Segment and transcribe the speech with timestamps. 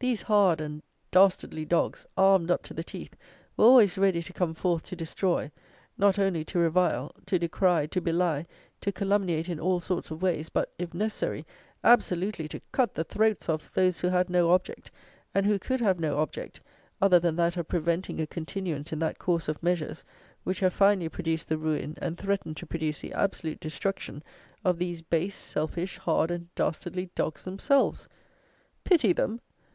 [0.00, 0.80] These hard and
[1.10, 3.16] dastardly dogs, armed up to the teeth,
[3.56, 5.50] were always ready to come forth to destroy,
[5.96, 8.46] not only to revile, to decry, to belie,
[8.80, 11.44] to calumniate in all sorts of ways, but, if necessary,
[11.82, 14.88] absolutely to cut the throats of, those who had no object,
[15.34, 16.60] and who could have no object,
[17.02, 20.04] other than that of preventing a continuance in that course of measures,
[20.44, 24.22] which have finally produced the ruin, and threaten to produce the absolute destruction,
[24.64, 28.08] of these base, selfish, hard and dastardly dogs themselves.
[28.84, 29.40] Pity them!